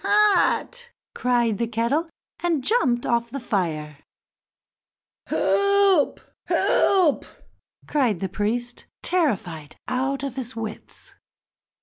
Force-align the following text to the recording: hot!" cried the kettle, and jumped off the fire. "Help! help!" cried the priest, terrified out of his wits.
hot!" 0.03 0.89
cried 1.13 1.59
the 1.59 1.67
kettle, 1.67 2.09
and 2.41 2.63
jumped 2.63 3.05
off 3.05 3.29
the 3.29 3.39
fire. 3.39 3.99
"Help! 5.27 6.19
help!" 6.47 7.23
cried 7.87 8.19
the 8.19 8.27
priest, 8.27 8.87
terrified 9.03 9.75
out 9.87 10.23
of 10.23 10.37
his 10.37 10.55
wits. 10.55 11.13